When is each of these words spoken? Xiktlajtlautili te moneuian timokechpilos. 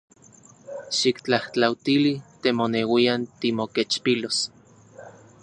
Xiktlajtlautili 0.99 2.15
te 2.41 2.53
moneuian 2.61 3.21
timokechpilos. 3.39 4.45